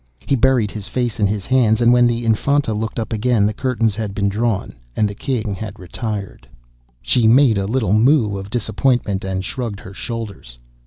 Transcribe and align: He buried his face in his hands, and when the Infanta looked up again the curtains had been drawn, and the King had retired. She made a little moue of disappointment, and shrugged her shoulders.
He 0.25 0.35
buried 0.35 0.71
his 0.71 0.87
face 0.87 1.19
in 1.19 1.27
his 1.27 1.45
hands, 1.45 1.79
and 1.79 1.93
when 1.93 2.07
the 2.07 2.25
Infanta 2.25 2.73
looked 2.73 2.97
up 2.97 3.13
again 3.13 3.45
the 3.45 3.53
curtains 3.53 3.93
had 3.93 4.15
been 4.15 4.29
drawn, 4.29 4.73
and 4.95 5.07
the 5.07 5.13
King 5.13 5.53
had 5.53 5.77
retired. 5.77 6.47
She 7.03 7.27
made 7.27 7.59
a 7.59 7.67
little 7.67 7.93
moue 7.93 8.35
of 8.39 8.49
disappointment, 8.49 9.23
and 9.23 9.45
shrugged 9.45 9.79
her 9.81 9.93
shoulders. 9.93 10.57